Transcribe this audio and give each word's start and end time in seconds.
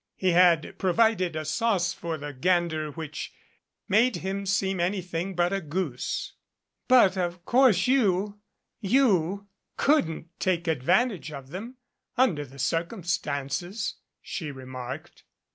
He 0.15 0.29
had 0.31 0.79
provided 0.79 1.35
a 1.35 1.45
sauce 1.45 1.93
for 1.93 2.17
the 2.17 2.33
gander 2.33 2.89
which 2.89 3.35
made 3.87 4.15
him 4.15 4.47
seem 4.47 4.79
anything 4.79 5.35
but 5.35 5.53
a 5.53 5.61
goose. 5.61 6.33
"But, 6.87 7.17
of 7.17 7.45
course, 7.45 7.85
you 7.85 8.39
you 8.79 9.45
couldn't 9.77 10.29
take 10.39 10.67
advantage 10.67 11.31
of 11.31 11.49
them 11.51 11.75
under 12.17 12.43
the 12.45 12.57
circumstances," 12.57 13.97
she 14.23 14.49
remarked. 14.49 15.21